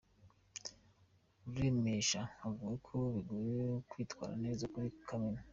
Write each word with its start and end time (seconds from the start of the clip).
Ruremesha 1.45 2.21
avuga 2.47 2.73
ko 2.87 2.95
bigoye 3.13 3.61
kwitwara 3.89 4.33
neza 4.43 4.63
kuri 4.73 4.87
Kamena. 5.07 5.41